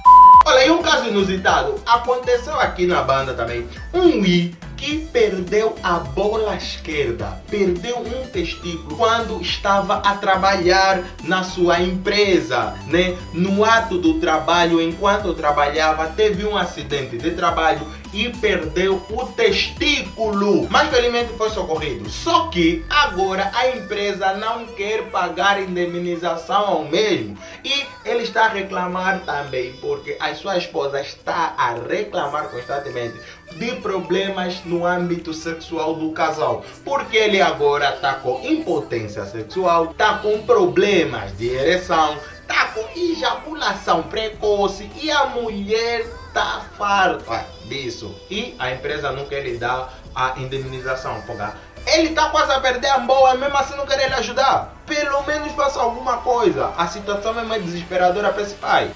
Olha, 0.44 0.66
e 0.66 0.70
um 0.70 0.82
caso 0.82 1.08
inusitado 1.08 1.80
aconteceu 1.86 2.58
aqui 2.58 2.86
na 2.86 3.02
banda 3.02 3.32
também. 3.34 3.68
Um 3.94 4.24
I 4.24 4.56
perdeu 5.12 5.76
a 5.82 5.98
bola 5.98 6.56
esquerda, 6.56 7.40
perdeu 7.48 7.98
um 7.98 8.26
testículo 8.28 8.96
quando 8.96 9.40
estava 9.40 9.96
a 9.96 10.16
trabalhar 10.16 11.02
na 11.22 11.44
sua 11.44 11.80
empresa, 11.80 12.74
né? 12.86 13.16
No 13.32 13.64
ato 13.64 13.98
do 13.98 14.14
trabalho, 14.14 14.80
enquanto 14.80 15.34
trabalhava, 15.34 16.08
teve 16.08 16.44
um 16.44 16.56
acidente 16.56 17.16
de 17.16 17.30
trabalho 17.30 17.86
e 18.12 18.28
perdeu 18.28 19.02
o 19.10 19.26
testículo. 19.26 20.68
Mas 20.70 20.88
felizmente 20.90 21.32
foi 21.36 21.50
socorrido. 21.50 22.08
Só 22.10 22.48
que 22.48 22.84
agora 22.90 23.50
a 23.54 23.68
empresa 23.70 24.34
não 24.34 24.66
quer 24.66 25.04
pagar 25.04 25.60
indemnização 25.60 26.66
ao 26.66 26.84
mesmo. 26.84 27.38
E 27.64 27.84
ele 28.04 28.22
está 28.22 28.46
a 28.46 28.48
reclamar 28.48 29.20
também, 29.20 29.72
porque 29.80 30.16
a 30.20 30.34
sua 30.34 30.58
esposa 30.58 31.00
está 31.00 31.54
a 31.56 31.74
reclamar 31.74 32.48
constantemente 32.48 33.18
de 33.58 33.76
problemas 33.76 34.64
no 34.64 34.86
âmbito 34.86 35.32
sexual 35.32 35.94
do 35.94 36.10
casal. 36.12 36.64
Porque 36.84 37.16
ele 37.16 37.40
agora 37.40 37.94
está 37.94 38.14
com 38.14 38.40
impotência 38.44 39.24
sexual, 39.24 39.90
está 39.90 40.18
com 40.18 40.42
problemas 40.42 41.36
de 41.36 41.48
ereção, 41.48 42.16
está 42.40 42.66
com 42.68 42.84
ejaculação 42.98 44.02
precoce 44.04 44.90
e 45.00 45.10
a 45.10 45.26
mulher 45.26 46.06
está 46.28 46.62
farta 46.76 47.46
disso. 47.68 48.14
E 48.30 48.54
a 48.58 48.72
empresa 48.72 49.12
não 49.12 49.26
quer 49.26 49.42
lhe 49.42 49.56
dar 49.56 49.92
a 50.14 50.34
indemnização. 50.38 51.22
Porque 51.22 51.42
ele 51.86 52.08
está 52.08 52.30
quase 52.30 52.52
a 52.52 52.60
perder 52.60 52.88
a 52.88 52.98
boa, 52.98 53.34
mesmo 53.34 53.56
assim 53.56 53.76
não 53.76 53.86
quer 53.86 54.08
lhe 54.08 54.14
ajudar. 54.14 54.74
Pelo 54.86 55.22
menos 55.22 55.52
faça 55.52 55.80
alguma 55.80 56.18
coisa. 56.18 56.72
A 56.76 56.86
situação 56.86 57.38
é 57.38 57.42
mais 57.42 57.64
desesperadora 57.64 58.32
para 58.32 58.42
esse 58.42 58.54
pai. 58.54 58.90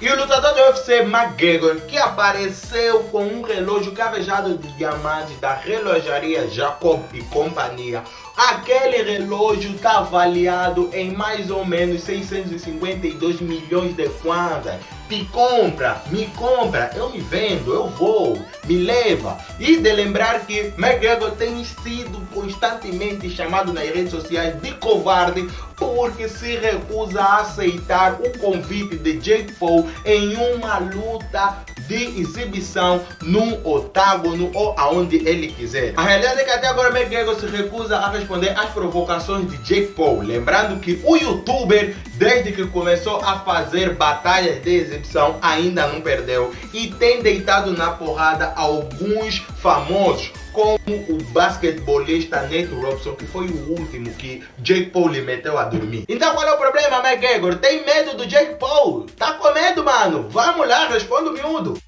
E 0.00 0.08
o 0.08 0.16
lutador 0.16 0.54
do 0.54 0.60
UFC 0.60 1.00
McGregor, 1.02 1.76
que 1.82 1.98
apareceu 1.98 3.00
com 3.10 3.22
um 3.22 3.42
relógio 3.42 3.92
cavejado 3.92 4.56
de 4.56 4.72
diamantes 4.72 5.38
da 5.40 5.52
relojaria 5.52 6.48
Jacob 6.48 7.02
e 7.12 7.20
companhia. 7.24 8.02
Aquele 8.48 9.02
relógio 9.02 9.70
está 9.72 9.98
avaliado 9.98 10.88
em 10.94 11.12
mais 11.12 11.50
ou 11.50 11.62
menos 11.62 12.00
652 12.04 13.38
milhões 13.42 13.94
de 13.94 14.08
kwanzas. 14.08 14.76
Me 15.10 15.26
compra, 15.26 16.02
me 16.10 16.24
compra, 16.28 16.90
eu 16.96 17.10
me 17.10 17.20
vendo, 17.20 17.74
eu 17.74 17.88
vou, 17.88 18.40
me 18.64 18.78
leva. 18.78 19.36
E 19.58 19.76
de 19.76 19.92
lembrar 19.92 20.46
que 20.46 20.72
McGregor 20.78 21.32
tem 21.32 21.62
sido 21.62 22.26
constantemente 22.32 23.28
chamado 23.28 23.74
nas 23.74 23.84
redes 23.84 24.10
sociais 24.10 24.58
de 24.62 24.72
covarde 24.76 25.46
porque 25.76 26.26
se 26.26 26.56
recusa 26.56 27.20
a 27.20 27.40
aceitar 27.40 28.20
o 28.22 28.38
convite 28.38 28.96
de 28.96 29.18
Jake 29.18 29.52
Paul 29.54 29.86
em 30.06 30.36
uma 30.54 30.78
luta 30.78 31.58
de 31.90 32.20
exibição 32.20 33.02
num 33.20 33.54
octágono 33.64 34.52
ou 34.54 34.74
aonde 34.78 35.16
ele 35.28 35.48
quiser. 35.48 35.92
A 35.96 36.02
realidade 36.02 36.40
é 36.40 36.44
que 36.44 36.50
até 36.50 36.68
agora 36.68 36.96
McGregor 36.96 37.34
se 37.34 37.46
recusa 37.46 37.96
a 37.96 38.10
responder 38.10 38.50
às 38.50 38.70
provocações 38.70 39.50
de 39.50 39.56
Jake 39.58 39.92
Paul. 39.94 40.20
Lembrando 40.20 40.78
que 40.78 41.00
o 41.04 41.16
youtuber, 41.16 41.96
desde 42.20 42.52
que 42.52 42.66
começou 42.66 43.16
a 43.24 43.40
fazer 43.40 43.94
batalhas 43.94 44.62
de 44.62 44.74
exibição, 44.74 45.38
ainda 45.40 45.86
não 45.86 46.02
perdeu 46.02 46.54
e 46.70 46.88
tem 46.88 47.22
deitado 47.22 47.72
na 47.72 47.92
porrada 47.92 48.52
alguns 48.56 49.38
famosos 49.38 50.30
como 50.52 50.78
o 50.86 51.22
basquetebolista 51.32 52.42
Nate 52.42 52.66
Robson, 52.66 53.14
que 53.14 53.24
foi 53.24 53.46
o 53.46 53.70
último 53.70 54.12
que 54.12 54.44
Jake 54.58 54.90
Paul 54.90 55.08
lhe 55.08 55.22
meteu 55.22 55.56
a 55.56 55.64
dormir. 55.64 56.04
Então 56.10 56.34
qual 56.34 56.46
é 56.46 56.52
o 56.52 56.58
problema, 56.58 56.98
McGregor? 56.98 57.56
Tem 57.56 57.86
medo 57.86 58.14
do 58.14 58.26
Jake 58.26 58.56
Paul? 58.56 59.06
Tá 59.16 59.32
com 59.32 59.54
medo, 59.54 59.82
mano? 59.82 60.28
Vamos 60.28 60.68
lá, 60.68 60.88
responda 60.88 61.30
o 61.30 61.32
miúdo. 61.32 61.80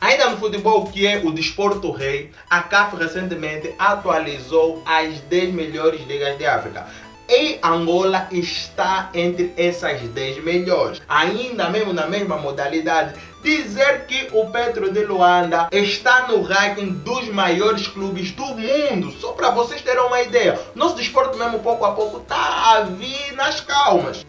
Ainda 0.00 0.28
no 0.28 0.36
futebol, 0.36 0.86
que 0.86 1.06
é 1.06 1.22
o 1.24 1.32
desporto 1.32 1.90
rei, 1.90 2.30
a 2.48 2.60
CAF 2.60 2.94
recentemente 2.94 3.74
atualizou 3.78 4.82
as 4.84 5.18
10 5.22 5.54
melhores 5.54 6.06
ligas 6.06 6.36
de 6.36 6.46
África. 6.46 6.86
E 7.28 7.58
Angola 7.62 8.26
está 8.32 9.10
entre 9.12 9.52
essas 9.58 10.00
10 10.00 10.42
melhores. 10.42 11.02
Ainda 11.06 11.68
mesmo 11.68 11.92
na 11.92 12.06
mesma 12.06 12.38
modalidade, 12.38 13.20
dizer 13.42 14.06
que 14.06 14.28
o 14.32 14.46
Petro 14.50 14.92
de 14.92 15.04
Luanda 15.04 15.68
está 15.72 16.28
no 16.28 16.42
ranking 16.42 16.90
dos 16.90 17.28
maiores 17.28 17.86
clubes 17.86 18.32
do 18.32 18.44
mundo. 18.44 19.12
Só 19.12 19.32
para 19.32 19.50
vocês 19.50 19.82
terem 19.82 20.02
uma 20.02 20.22
ideia. 20.22 20.58
Nosso 20.74 20.96
desporto 20.96 21.38
mesmo 21.38 21.60
pouco 21.60 21.84
a 21.84 21.92
pouco 21.92 22.18
está 22.18 22.72
a 22.72 22.80
vir 22.82 23.32
nas 23.34 23.60
calmas. 23.60 24.24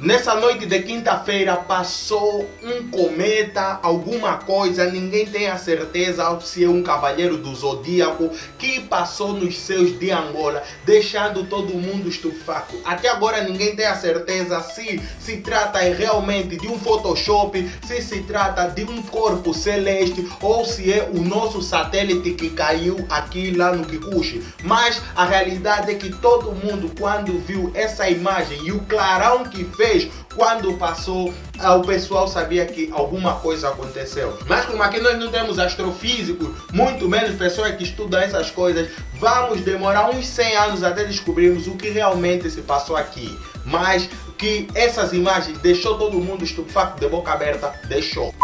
Nessa 0.00 0.34
noite 0.34 0.66
de 0.66 0.82
quinta-feira 0.82 1.56
passou 1.56 2.50
um 2.62 2.90
cometa, 2.90 3.78
alguma 3.80 4.38
coisa, 4.38 4.90
ninguém 4.90 5.24
tem 5.24 5.46
a 5.46 5.56
certeza 5.56 6.36
se 6.40 6.64
é 6.64 6.68
um 6.68 6.82
cavaleiro 6.82 7.36
do 7.36 7.54
zodíaco 7.54 8.28
que 8.58 8.80
passou 8.80 9.32
nos 9.32 9.56
céus 9.56 9.96
de 9.96 10.10
Angola, 10.10 10.64
deixando 10.84 11.44
todo 11.44 11.74
mundo 11.74 12.08
estupefacto. 12.08 12.76
Até 12.84 13.08
agora 13.08 13.44
ninguém 13.44 13.76
tem 13.76 13.86
a 13.86 13.94
certeza 13.94 14.60
se 14.62 15.00
se 15.20 15.36
trata 15.36 15.78
realmente 15.78 16.56
de 16.56 16.66
um 16.66 16.78
Photoshop, 16.78 17.70
se 17.86 18.02
se 18.02 18.22
trata 18.24 18.63
de 18.66 18.84
um 18.84 19.00
corpo 19.02 19.54
celeste 19.54 20.28
ou 20.40 20.64
se 20.64 20.92
é 20.92 21.08
o 21.12 21.20
nosso 21.20 21.62
satélite 21.62 22.32
que 22.32 22.50
caiu 22.50 23.06
aqui 23.08 23.52
lá 23.52 23.72
no 23.72 23.84
Kikuchi. 23.86 24.42
Mas 24.62 25.00
a 25.14 25.24
realidade 25.24 25.90
é 25.90 25.94
que 25.94 26.10
todo 26.10 26.52
mundo 26.52 26.90
quando 26.98 27.38
viu 27.46 27.70
essa 27.74 28.08
imagem 28.10 28.58
e 28.64 28.72
o 28.72 28.80
clarão 28.80 29.44
que 29.44 29.64
fez 29.64 29.84
fez 29.84 30.10
quando 30.34 30.76
passou, 30.76 31.32
ah, 31.60 31.76
o 31.76 31.82
pessoal 31.82 32.26
sabia 32.26 32.66
que 32.66 32.90
alguma 32.92 33.34
coisa 33.34 33.68
aconteceu. 33.68 34.36
Mas 34.48 34.64
como 34.64 34.82
aqui 34.82 34.98
nós 35.00 35.18
não 35.18 35.30
temos 35.30 35.58
astrofísicos, 35.58 36.48
muito 36.72 37.08
menos 37.08 37.36
pessoas 37.36 37.76
que 37.76 37.84
estudam 37.84 38.20
essas 38.20 38.50
coisas, 38.50 38.90
vamos 39.14 39.60
demorar 39.60 40.10
uns 40.10 40.26
100 40.26 40.56
anos 40.56 40.82
até 40.82 41.04
descobrirmos 41.04 41.66
o 41.66 41.76
que 41.76 41.90
realmente 41.90 42.50
se 42.50 42.62
passou 42.62 42.96
aqui. 42.96 43.38
Mas 43.64 44.08
que 44.36 44.66
essas 44.74 45.12
imagens 45.12 45.58
deixou 45.58 45.96
todo 45.96 46.18
mundo 46.18 46.44
estupefacto 46.44 47.00
de 47.00 47.08
boca 47.08 47.32
aberta, 47.32 47.72
deixou. 47.86 48.34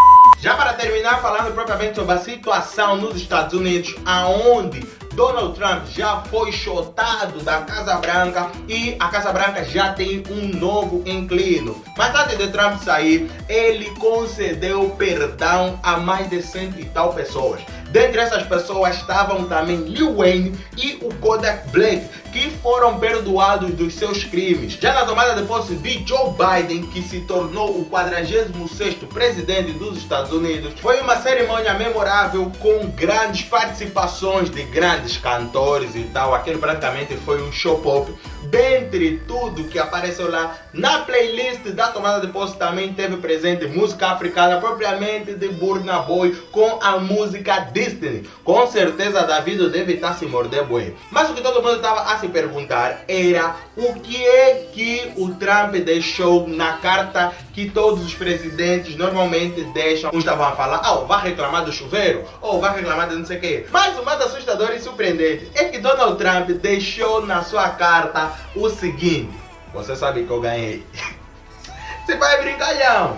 Já 0.41 0.57
para 0.57 0.73
terminar 0.73 1.21
falando 1.21 1.53
propriamente 1.53 1.97
sobre 1.97 2.15
a 2.15 2.19
situação 2.19 2.97
nos 2.97 3.15
Estados 3.15 3.53
Unidos, 3.53 3.95
aonde 4.07 4.81
Donald 5.13 5.55
Trump 5.55 5.85
já 5.89 6.23
foi 6.31 6.51
chotado 6.51 7.41
da 7.41 7.61
Casa 7.61 7.97
Branca 7.97 8.51
e 8.67 8.97
a 8.99 9.09
Casa 9.09 9.33
Branca 9.33 9.63
já 9.65 9.93
tem 9.93 10.23
um 10.31 10.59
novo 10.59 11.03
inclino. 11.07 11.85
Mas 11.95 12.15
antes 12.15 12.39
de 12.39 12.49
Trump 12.49 12.83
sair, 12.83 13.31
ele 13.51 13.91
concedeu 13.97 14.89
perdão 14.97 15.79
a 15.83 15.99
mais 15.99 16.31
de 16.31 16.41
cento 16.43 16.81
e 16.81 16.87
tal 16.87 17.13
pessoas. 17.13 17.61
Dentre 17.91 18.21
essas 18.21 18.45
pessoas 18.45 18.97
estavam 18.97 19.45
também 19.45 19.77
Lil 19.77 20.15
Wayne 20.15 20.59
e 20.79 20.99
o 21.03 21.13
Kodak 21.17 21.69
Black, 21.71 22.09
que 22.33 22.51
foram 22.63 22.99
perdoados 22.99 23.73
dos 23.73 23.95
seus 23.95 24.25
crimes. 24.25 24.75
Já 24.75 24.95
na 24.95 25.05
tomada 25.05 25.41
de 25.41 25.47
posse 25.47 25.75
de 25.75 26.07
Joe 26.07 26.31
Biden, 26.31 26.87
que 26.87 27.03
se 27.03 27.21
tornou 27.21 27.81
o 27.81 27.87
46º 27.91 29.07
presidente 29.09 29.73
dos 29.73 29.99
Estados 29.99 30.33
Unidos, 30.33 30.73
foi 30.81 31.01
uma 31.01 31.17
cerimônia 31.17 31.75
memorável 31.75 32.51
com 32.59 32.87
grandes 32.91 33.43
participações 33.43 34.51
de 34.51 34.63
grandes 34.65 35.17
cantores 35.17 35.95
e 35.95 36.05
tal. 36.05 36.35
Aquele 36.35 36.59
praticamente 36.59 37.17
foi 37.17 37.43
um 37.43 37.53
show 37.53 37.79
pop. 37.79 38.13
Dentre 38.45 39.19
tudo 39.29 39.65
que 39.65 39.79
apareceu 39.79 40.31
lá, 40.31 40.57
na 40.73 41.01
playlist 41.01 41.63
da 41.71 41.89
tomada 41.89 42.27
de 42.27 42.33
posse 42.33 42.57
também 42.57 42.93
teve 42.93 43.17
presente 43.19 43.67
música 43.67 44.09
africana 44.09 44.61
propriamente 44.61 45.35
de 45.35 45.49
Burna 45.49 46.01
Boy 46.01 46.35
com 46.51 46.79
a 46.83 46.99
música 46.99 47.61
Destiny. 47.61 48.29
Com 48.45 48.67
certeza 48.67 49.23
David 49.23 49.69
deve 49.71 49.95
estar 49.95 50.15
se 50.15 50.27
morder 50.27 50.65
boi. 50.65 50.95
Mas 51.11 51.31
o 51.31 51.35
que 51.35 51.43
todo 51.43 51.63
mundo 51.63 51.77
estava 51.77 52.13
se 52.21 52.29
perguntar 52.29 53.05
era 53.09 53.57
o 53.77 53.95
que 53.95 54.25
é 54.25 54.67
que 54.73 55.13
o 55.17 55.31
Trump 55.35 55.75
deixou 55.77 56.47
na 56.47 56.75
carta 56.75 57.33
que 57.53 57.71
todos 57.71 58.05
os 58.05 58.15
presidentes 58.15 58.97
normalmente 58.97 59.63
deixam. 59.73 60.11
Uns 60.13 60.19
estavam 60.21 60.47
a 60.47 60.53
falar, 60.53 60.83
oh, 60.93 61.07
vai 61.07 61.23
reclamar 61.23 61.65
do 61.65 61.73
chuveiro, 61.73 62.25
ou 62.41 62.57
oh, 62.57 62.61
vai 62.61 62.77
reclamar 62.77 63.09
de 63.09 63.17
não 63.17 63.25
sei 63.25 63.39
o 63.39 63.41
quê. 63.41 63.67
Mas 63.71 63.99
o 63.99 64.05
mais 64.05 64.21
assustador 64.21 64.71
e 64.73 64.81
surpreendente 64.81 65.51
é 65.55 65.65
que 65.65 65.79
Donald 65.79 66.17
Trump 66.17 66.51
deixou 66.61 67.27
na 67.27 67.43
sua 67.43 67.71
carta 67.71 68.33
o 68.55 68.69
seguinte: 68.69 69.33
Você 69.73 69.97
sabe 69.97 70.25
que 70.25 70.31
eu 70.31 70.41
ganhei. 70.41 70.85
Você 72.05 72.17
vai 72.17 72.43
brincalhão. 72.43 73.17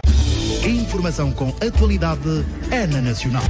Informação 0.65 1.33
com 1.33 1.49
atualidade 1.67 2.45
é 2.71 2.87
na 2.87 3.01
Nacional. 3.01 3.43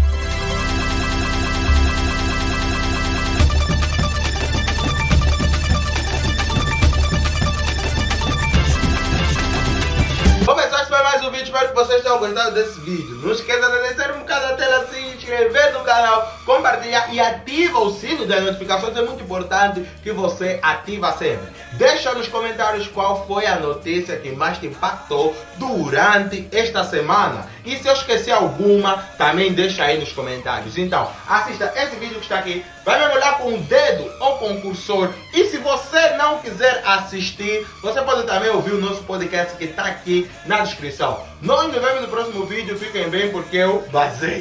Gostado 12.18 12.54
desse 12.54 12.80
vídeo. 12.80 13.16
Não 13.22 13.32
esqueça 13.32 13.70
de 13.70 13.88
descer 13.88 14.10
um 14.12 14.18
bocado 14.20 14.48
da 14.48 14.56
tela, 14.56 14.86
se 14.88 14.98
inscrever 15.00 15.72
no 15.72 15.84
canal, 15.84 16.32
compartilhar 16.44 17.12
e 17.12 17.20
ativa 17.20 17.78
o 17.78 17.92
sino 17.92 18.26
das 18.26 18.42
notificações. 18.42 18.96
É 18.96 19.02
muito 19.02 19.22
importante 19.22 19.84
que 20.02 20.12
você 20.12 20.58
ativa 20.62 21.12
sempre. 21.12 21.52
Deixa 21.72 22.12
nos 22.14 22.28
comentários 22.28 22.86
qual 22.88 23.26
foi 23.26 23.46
a 23.46 23.58
notícia 23.58 24.16
que 24.16 24.32
mais 24.32 24.58
te 24.58 24.66
impactou 24.66 25.36
durante 25.56 26.48
esta 26.52 26.84
semana. 26.84 27.46
E 27.64 27.76
se 27.76 27.86
eu 27.86 27.92
esqueci 27.92 28.30
alguma, 28.30 28.98
também 29.16 29.52
deixa 29.52 29.84
aí 29.84 29.98
nos 29.98 30.12
comentários. 30.12 30.76
Então, 30.76 31.08
assista 31.28 31.72
esse 31.76 31.96
vídeo 31.96 32.16
que 32.16 32.22
está 32.22 32.38
aqui. 32.38 32.64
Vai 32.84 32.98
me 32.98 33.14
olhar 33.14 33.38
com 33.38 33.54
o 33.54 33.58
dedo 33.58 34.10
ao 34.20 34.38
concursor. 34.38 35.10
E 35.32 35.44
se 35.44 35.58
você 35.58 36.10
não 36.16 36.38
quiser 36.38 36.82
assistir, 36.84 37.66
você 37.80 38.02
pode 38.02 38.24
também 38.26 38.50
ouvir 38.50 38.72
o 38.72 38.80
nosso 38.80 39.02
podcast 39.04 39.56
que 39.56 39.64
está 39.64 39.84
aqui 39.84 40.28
na 40.46 40.60
descrição. 40.60 41.22
Nós 41.40 41.72
nos 41.72 41.80
vemos 41.80 42.02
no 42.02 42.08
próximo 42.08 42.44
vídeo. 42.44 42.76
Fiquem 42.76 43.08
bem 43.08 43.30
porque 43.30 43.56
eu 43.56 43.86
vazei. 43.90 44.40